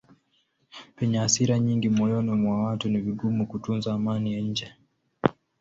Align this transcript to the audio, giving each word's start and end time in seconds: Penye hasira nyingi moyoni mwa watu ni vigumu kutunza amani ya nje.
Penye 0.95 1.17
hasira 1.23 1.55
nyingi 1.65 1.87
moyoni 1.89 2.33
mwa 2.41 2.55
watu 2.65 2.85
ni 2.89 2.99
vigumu 3.05 3.41
kutunza 3.51 3.89
amani 3.93 4.33
ya 4.33 4.41
nje. 4.49 4.67